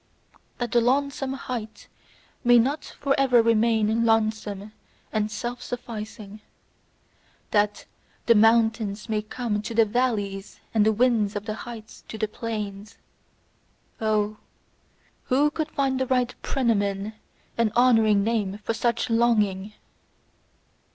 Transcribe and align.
That 0.57 0.71
the 0.71 0.81
lonesome 0.81 1.33
height 1.33 1.87
may 2.43 2.57
not 2.57 2.85
for 2.99 3.13
ever 3.19 3.43
remain 3.43 4.03
lonesome 4.03 4.71
and 5.13 5.29
self 5.29 5.61
sufficing; 5.61 6.41
that 7.51 7.85
the 8.25 8.33
mountains 8.33 9.09
may 9.09 9.21
come 9.21 9.61
to 9.61 9.75
the 9.75 9.85
valleys 9.85 10.59
and 10.73 10.83
the 10.87 10.91
winds 10.91 11.35
of 11.35 11.45
the 11.45 11.53
heights 11.53 12.03
to 12.07 12.17
the 12.17 12.27
plains: 12.27 12.97
Oh, 14.01 14.37
who 15.25 15.51
could 15.51 15.69
find 15.69 15.99
the 15.99 16.07
right 16.07 16.33
prenomen 16.41 17.13
and 17.55 17.71
honouring 17.73 18.23
name 18.23 18.57
for 18.63 18.73
such 18.73 19.07
longing! 19.11 19.73